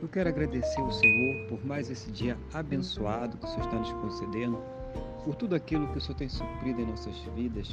eu 0.00 0.08
quero 0.08 0.28
agradecer 0.28 0.80
ao 0.80 0.90
Senhor 0.90 1.46
por 1.48 1.64
mais 1.64 1.90
esse 1.90 2.10
dia 2.10 2.36
abençoado 2.54 3.36
que 3.36 3.44
o 3.44 3.48
Senhor 3.48 3.64
está 3.66 3.78
nos 3.78 3.92
concedendo, 3.92 4.58
por 5.24 5.34
tudo 5.34 5.54
aquilo 5.54 5.86
que 5.88 5.98
o 5.98 6.00
Senhor 6.00 6.16
tem 6.16 6.28
suprido 6.28 6.80
em 6.80 6.86
nossas 6.86 7.16
vidas, 7.36 7.70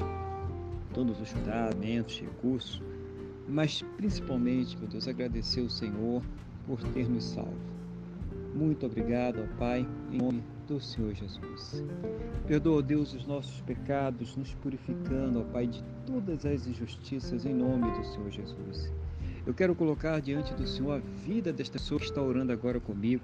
todos 0.93 1.19
os 1.21 1.31
tratamentos, 1.31 2.19
recursos, 2.19 2.81
mas 3.47 3.81
principalmente, 3.95 4.77
meu 4.77 4.87
Deus, 4.87 5.07
agradecer 5.07 5.61
ao 5.61 5.69
Senhor 5.69 6.21
por 6.65 6.83
ter 6.89 7.07
nos 7.07 7.23
salvo. 7.23 7.55
Muito 8.53 8.85
obrigado, 8.85 9.39
ó 9.43 9.57
Pai, 9.57 9.87
em 10.11 10.17
nome 10.17 10.43
do 10.67 10.81
Senhor 10.81 11.13
Jesus. 11.13 11.83
Perdoa, 12.45 12.81
Deus, 12.81 13.13
os 13.13 13.25
nossos 13.25 13.61
pecados, 13.61 14.35
nos 14.35 14.53
purificando, 14.55 15.41
ó 15.41 15.43
Pai, 15.43 15.67
de 15.67 15.81
todas 16.05 16.45
as 16.45 16.67
injustiças 16.67 17.45
em 17.45 17.53
nome 17.53 17.89
do 17.91 18.03
Senhor 18.03 18.31
Jesus. 18.31 18.91
Eu 19.47 19.53
quero 19.53 19.73
colocar 19.73 20.19
diante 20.19 20.53
do 20.55 20.67
Senhor 20.67 20.91
a 20.91 20.97
vida 21.25 21.53
desta 21.53 21.79
pessoa 21.79 21.97
que 21.97 22.05
está 22.05 22.21
orando 22.21 22.51
agora 22.51 22.81
comigo, 22.81 23.23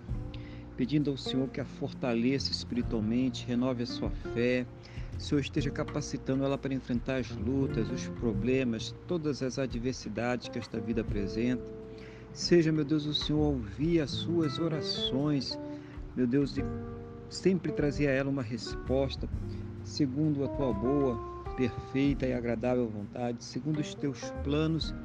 pedindo 0.77 1.11
ao 1.11 1.17
Senhor 1.17 1.49
que 1.49 1.59
a 1.59 1.65
fortaleça 1.65 2.49
espiritualmente, 2.49 3.45
renove 3.45 3.83
a 3.83 3.85
sua 3.85 4.09
fé, 4.33 4.65
o 5.17 5.21
Senhor 5.21 5.41
esteja 5.41 5.69
capacitando 5.69 6.45
ela 6.45 6.57
para 6.57 6.73
enfrentar 6.73 7.17
as 7.17 7.29
lutas, 7.29 7.91
os 7.91 8.07
problemas, 8.07 8.95
todas 9.05 9.43
as 9.43 9.59
adversidades 9.59 10.47
que 10.47 10.57
esta 10.57 10.79
vida 10.79 11.01
apresenta. 11.01 11.61
Seja, 12.31 12.71
meu 12.71 12.85
Deus, 12.85 13.05
o 13.05 13.13
Senhor 13.13 13.41
ouvir 13.41 13.99
as 13.99 14.11
suas 14.11 14.59
orações, 14.59 15.59
meu 16.15 16.25
Deus, 16.25 16.57
e 16.57 16.63
sempre 17.29 17.69
trazer 17.73 18.07
a 18.07 18.11
ela 18.11 18.29
uma 18.29 18.43
resposta 18.43 19.27
segundo 19.83 20.45
a 20.45 20.47
tua 20.47 20.71
boa, 20.71 21.17
perfeita 21.57 22.25
e 22.25 22.33
agradável 22.33 22.87
vontade, 22.87 23.43
segundo 23.43 23.81
os 23.81 23.93
teus 23.93 24.31
planos 24.41 24.95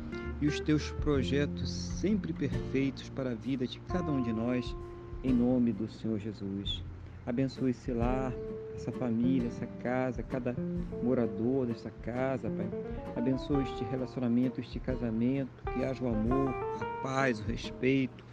e 0.40 0.46
os 0.46 0.60
teus 0.60 0.90
projetos 0.92 1.68
sempre 1.70 2.32
perfeitos 2.32 3.08
para 3.10 3.30
a 3.30 3.34
vida 3.34 3.66
de 3.66 3.80
cada 3.80 4.10
um 4.10 4.22
de 4.22 4.32
nós, 4.32 4.74
em 5.24 5.32
nome 5.32 5.72
do 5.72 5.88
Senhor 5.88 6.18
Jesus. 6.18 6.82
Abençoe 7.26 7.72
esse 7.72 7.92
lar, 7.92 8.32
essa 8.74 8.92
família, 8.92 9.48
essa 9.48 9.66
casa, 9.82 10.22
cada 10.22 10.54
morador 11.02 11.66
dessa 11.66 11.90
casa, 12.02 12.48
Pai. 12.48 12.70
Abençoe 13.16 13.62
este 13.64 13.84
relacionamento, 13.84 14.60
este 14.60 14.78
casamento, 14.78 15.50
que 15.74 15.84
haja 15.84 16.02
o 16.02 16.08
amor, 16.08 16.54
a 16.80 17.02
paz, 17.02 17.40
o 17.40 17.42
respeito, 17.42 18.24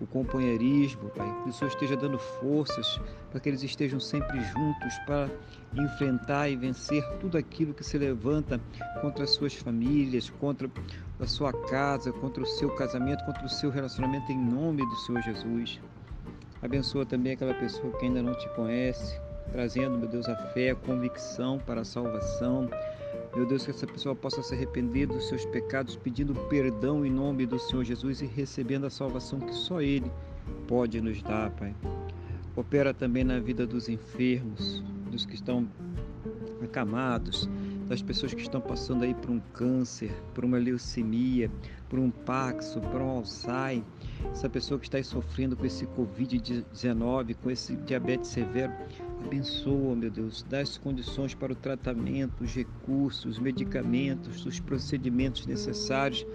o 0.00 0.06
companheirismo, 0.06 1.10
Pai. 1.10 1.30
Que 1.42 1.50
o 1.50 1.52
Senhor 1.52 1.68
esteja 1.68 1.96
dando 1.96 2.18
forças 2.18 3.00
para 3.30 3.40
que 3.40 3.48
eles 3.48 3.62
estejam 3.62 4.00
sempre 4.00 4.40
juntos 4.40 4.98
para 5.06 5.30
enfrentar 5.74 6.48
e 6.48 6.56
vencer 6.56 7.02
tudo 7.20 7.36
aquilo 7.38 7.74
que 7.74 7.84
se 7.84 7.98
levanta 7.98 8.60
contra 9.00 9.24
as 9.24 9.30
suas 9.30 9.54
famílias, 9.54 10.30
contra 10.30 10.70
a 11.18 11.26
sua 11.26 11.52
casa, 11.52 12.12
contra 12.12 12.42
o 12.42 12.46
seu 12.46 12.70
casamento, 12.74 13.24
contra 13.24 13.44
o 13.44 13.48
seu 13.48 13.70
relacionamento, 13.70 14.32
em 14.32 14.38
nome 14.38 14.84
do 14.84 14.96
Senhor 14.96 15.22
Jesus. 15.22 15.80
Abençoa 16.62 17.06
também 17.06 17.32
aquela 17.32 17.54
pessoa 17.54 17.96
que 17.98 18.06
ainda 18.06 18.22
não 18.22 18.34
te 18.34 18.48
conhece, 18.50 19.18
trazendo, 19.52 19.98
meu 19.98 20.08
Deus, 20.08 20.28
a 20.28 20.36
fé, 20.52 20.70
a 20.70 20.74
convicção 20.74 21.58
para 21.58 21.80
a 21.80 21.84
salvação 21.84 22.68
meu 23.34 23.46
Deus, 23.46 23.64
que 23.64 23.70
essa 23.70 23.86
pessoa 23.86 24.14
possa 24.14 24.42
se 24.42 24.54
arrepender 24.54 25.06
dos 25.06 25.28
seus 25.28 25.44
pecados, 25.46 25.96
pedindo 25.96 26.34
perdão 26.48 27.06
em 27.06 27.10
nome 27.10 27.46
do 27.46 27.58
Senhor 27.58 27.84
Jesus 27.84 28.20
e 28.20 28.26
recebendo 28.26 28.86
a 28.86 28.90
salvação 28.90 29.38
que 29.38 29.54
só 29.54 29.80
Ele 29.80 30.10
pode 30.66 31.00
nos 31.00 31.22
dar, 31.22 31.50
Pai. 31.52 31.74
Opera 32.56 32.92
também 32.92 33.22
na 33.22 33.38
vida 33.38 33.66
dos 33.66 33.88
enfermos, 33.88 34.82
dos 35.10 35.24
que 35.24 35.34
estão 35.34 35.68
acamados, 36.62 37.48
das 37.88 38.02
pessoas 38.02 38.34
que 38.34 38.42
estão 38.42 38.60
passando 38.60 39.04
aí 39.04 39.14
por 39.14 39.30
um 39.30 39.40
câncer, 39.52 40.12
por 40.34 40.44
uma 40.44 40.58
leucemia, 40.58 41.50
por 41.88 41.98
um 41.98 42.10
paxo, 42.10 42.80
por 42.80 43.00
um 43.00 43.10
Alzheimer, 43.10 43.84
essa 44.32 44.48
pessoa 44.48 44.78
que 44.78 44.86
está 44.86 45.02
sofrendo 45.02 45.56
com 45.56 45.66
esse 45.66 45.86
Covid-19, 45.86 47.36
com 47.42 47.50
esse 47.50 47.76
diabetes 47.76 48.30
severo, 48.30 48.72
abençoa, 49.24 49.94
meu 49.94 50.10
Deus, 50.10 50.44
dá 50.48 50.60
as 50.60 50.78
condições 50.78 51.34
para 51.34 51.52
o 51.52 51.56
tratamento, 51.56 52.42
os 52.42 52.54
recursos, 52.54 53.32
os 53.32 53.38
medicamentos, 53.38 54.44
os 54.46 54.58
procedimentos 54.58 55.46
necessários 55.46 56.26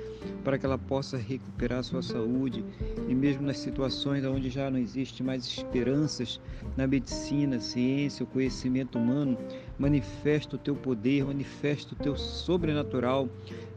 para 0.44 0.58
que 0.58 0.66
ela 0.66 0.78
possa 0.78 1.18
recuperar 1.18 1.84
sua 1.84 2.02
saúde. 2.02 2.64
E 3.08 3.16
mesmo 3.16 3.44
nas 3.44 3.58
situações 3.58 4.24
onde 4.26 4.50
já 4.50 4.70
não 4.70 4.78
existe 4.78 5.24
mais 5.24 5.46
esperanças 5.46 6.40
na 6.78 6.88
medicina, 6.88 7.60
ciência, 7.60 8.24
o 8.24 8.28
conhecimento 8.28 8.98
humano, 8.98 9.38
manifesta 9.78 10.56
o 10.56 10.60
teu 10.60 10.76
poder, 10.76 11.26
manifesta 11.26 11.94
o 11.94 11.98
teu 11.98 12.16
sobrenatural. 12.16 13.28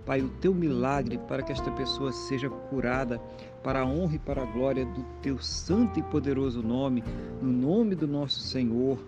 Pai, 0.05 0.23
o 0.23 0.29
teu 0.29 0.55
milagre 0.55 1.19
para 1.29 1.43
que 1.43 1.53
esta 1.53 1.71
pessoa 1.73 2.13
seja 2.13 2.49
curada 2.49 3.21
para 3.63 3.81
a 3.81 3.87
honra 3.87 4.17
e 4.17 4.19
para 4.19 4.43
a 4.43 4.47
glória 4.47 4.85
do 4.85 5.03
teu 5.23 5.39
santo 5.39 5.99
e 5.99 6.03
poderoso 6.03 6.63
nome, 6.63 7.03
no 7.43 7.53
nome 7.53 7.95
do 7.95 8.07
nosso 8.07 8.41
Senhor 8.41 8.99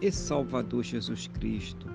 e 0.00 0.10
Salvador 0.10 0.82
Jesus 0.82 1.28
Cristo. 1.28 1.88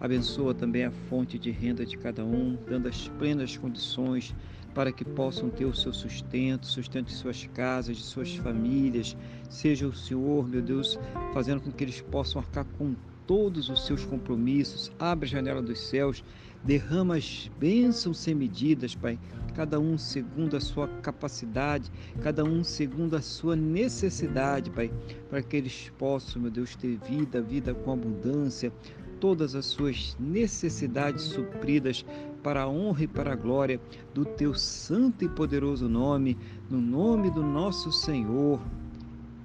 Abençoa 0.00 0.54
também 0.54 0.84
a 0.84 0.90
fonte 0.90 1.38
de 1.38 1.50
renda 1.50 1.84
de 1.84 1.96
cada 1.98 2.24
um, 2.24 2.56
dando 2.66 2.88
as 2.88 3.08
plenas 3.08 3.56
condições 3.56 4.34
para 4.74 4.92
que 4.92 5.04
possam 5.04 5.50
ter 5.50 5.64
o 5.64 5.74
seu 5.74 5.92
sustento, 5.92 6.66
sustento 6.66 7.06
de 7.06 7.14
suas 7.14 7.46
casas, 7.48 7.96
de 7.96 8.02
suas 8.02 8.34
famílias. 8.36 9.16
Seja 9.48 9.86
o 9.86 9.94
Senhor, 9.94 10.48
meu 10.48 10.62
Deus, 10.62 10.98
fazendo 11.34 11.60
com 11.60 11.70
que 11.70 11.84
eles 11.84 12.00
possam 12.00 12.40
arcar 12.40 12.64
com 12.78 12.94
todos 13.30 13.68
os 13.68 13.86
seus 13.86 14.04
compromissos. 14.04 14.90
Abre 14.98 15.28
a 15.28 15.30
janela 15.30 15.62
dos 15.62 15.78
céus 15.78 16.24
Derrama 16.62 17.16
as 17.16 17.50
bênçãos 17.58 18.18
sem 18.18 18.34
medidas, 18.34 18.94
Pai, 18.94 19.18
cada 19.54 19.80
um 19.80 19.96
segundo 19.96 20.56
a 20.56 20.60
sua 20.60 20.86
capacidade, 21.00 21.90
cada 22.20 22.44
um 22.44 22.62
segundo 22.62 23.16
a 23.16 23.22
sua 23.22 23.56
necessidade, 23.56 24.68
Pai, 24.70 24.92
para 25.30 25.42
que 25.42 25.56
eles 25.56 25.90
possam, 25.96 26.42
meu 26.42 26.50
Deus, 26.50 26.76
ter 26.76 26.98
vida, 26.98 27.40
vida 27.40 27.72
com 27.72 27.92
abundância, 27.92 28.70
todas 29.18 29.54
as 29.54 29.64
suas 29.66 30.14
necessidades 30.20 31.24
supridas 31.24 32.04
para 32.42 32.64
a 32.64 32.68
honra 32.68 33.04
e 33.04 33.08
para 33.08 33.32
a 33.32 33.36
glória 33.36 33.80
do 34.12 34.26
teu 34.26 34.52
santo 34.52 35.24
e 35.24 35.30
poderoso 35.30 35.88
nome, 35.88 36.36
no 36.68 36.80
nome 36.80 37.30
do 37.30 37.42
nosso 37.42 37.90
Senhor 37.90 38.60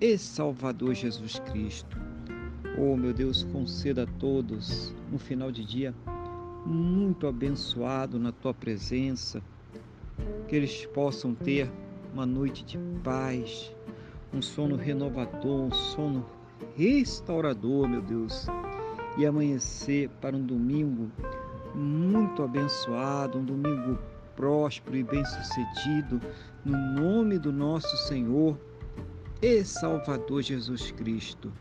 e 0.02 0.17
Salvador 0.17 0.94
Jesus 0.96 1.40
Cristo. 1.40 2.04
Oh, 2.78 2.97
meu 2.97 3.13
Deus, 3.13 3.44
conceda 3.44 4.03
a 4.03 4.08
todos 4.19 4.94
no 5.09 5.18
final 5.18 5.50
de 5.50 5.63
dia 5.63 5.96
muito 6.66 7.25
abençoado 7.25 8.19
na 8.19 8.34
tua 8.34 8.53
presença, 8.53 9.41
que 10.47 10.56
eles 10.56 10.85
possam 10.88 11.34
ter 11.34 11.72
uma 12.12 12.25
noite 12.25 12.66
de 12.66 12.78
paz, 13.02 13.72
um 14.34 14.41
sono 14.41 14.75
renovador, 14.75 15.62
um 15.62 15.72
sono 15.72 16.25
restaurador, 16.75 17.88
meu 17.88 18.02
Deus, 18.02 18.47
e 19.18 19.25
amanhecer 19.25 20.09
para 20.19 20.35
um 20.35 20.46
domingo 20.46 21.09
muito 21.74 22.44
abençoado, 22.44 23.38
um 23.38 23.46
domingo 23.46 23.97
próspero 24.35 24.97
e 24.97 25.03
bem-sucedido, 25.03 26.20
no 26.66 26.78
nome 26.78 27.38
do 27.40 27.53
nosso 27.53 27.96
Senhor 28.08 28.58
e 29.41 29.64
Salvador 29.64 30.41
Jesus 30.41 30.91
Cristo. 30.91 31.53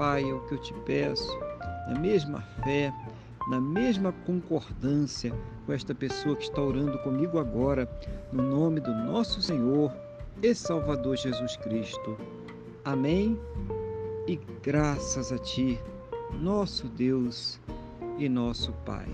Pai, 0.00 0.30
é 0.30 0.32
o 0.32 0.40
que 0.40 0.54
eu 0.54 0.58
te 0.58 0.72
peço, 0.86 1.38
na 1.86 1.98
mesma 1.98 2.40
fé, 2.64 2.90
na 3.50 3.60
mesma 3.60 4.14
concordância 4.24 5.30
com 5.66 5.74
esta 5.74 5.94
pessoa 5.94 6.34
que 6.36 6.44
está 6.44 6.62
orando 6.62 6.98
comigo 7.00 7.38
agora, 7.38 7.86
no 8.32 8.42
nome 8.42 8.80
do 8.80 8.94
nosso 8.94 9.42
Senhor 9.42 9.92
e 10.42 10.54
Salvador 10.54 11.18
Jesus 11.18 11.54
Cristo. 11.58 12.16
Amém? 12.82 13.38
E 14.26 14.40
graças 14.62 15.32
a 15.32 15.38
Ti, 15.38 15.78
nosso 16.40 16.88
Deus 16.88 17.60
e 18.16 18.26
nosso 18.26 18.72
Pai. 18.86 19.06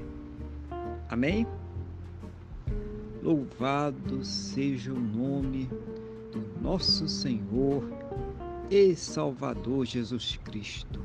Amém? 1.08 1.44
Louvado 3.24 4.24
seja 4.24 4.92
o 4.92 5.00
nome 5.00 5.68
do 6.30 6.62
nosso 6.62 7.08
Senhor 7.08 7.82
e 8.70 8.94
Salvador 8.96 9.84
Jesus 9.86 10.38
Cristo 10.44 11.00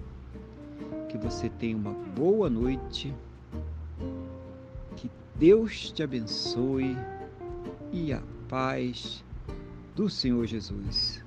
que 1.12 1.18
você 1.18 1.50
tenha 1.50 1.76
uma 1.76 1.92
boa 1.92 2.50
noite, 2.50 3.14
que 4.96 5.12
Deus 5.36 5.92
te 5.92 6.02
abençoe 6.02 6.96
e 7.92 8.14
a 8.14 8.24
paz 8.48 9.22
do 9.94 10.10
Senhor 10.10 10.46
Jesus. 10.46 11.22